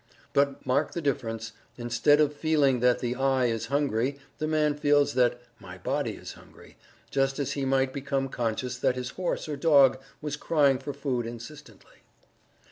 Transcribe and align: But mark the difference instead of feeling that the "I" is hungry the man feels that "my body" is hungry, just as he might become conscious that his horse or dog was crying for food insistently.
But 0.33 0.65
mark 0.65 0.93
the 0.93 0.99
difference 1.01 1.51
instead 1.77 2.19
of 2.19 2.33
feeling 2.33 2.79
that 2.79 3.01
the 3.01 3.13
"I" 3.15 3.45
is 3.45 3.67
hungry 3.67 4.17
the 4.39 4.47
man 4.47 4.73
feels 4.73 5.13
that 5.13 5.39
"my 5.59 5.77
body" 5.77 6.13
is 6.13 6.33
hungry, 6.33 6.75
just 7.11 7.37
as 7.37 7.51
he 7.51 7.65
might 7.65 7.93
become 7.93 8.27
conscious 8.27 8.79
that 8.79 8.95
his 8.95 9.11
horse 9.11 9.47
or 9.47 9.55
dog 9.57 9.99
was 10.19 10.37
crying 10.37 10.79
for 10.79 10.91
food 10.91 11.27
insistently. 11.27 11.97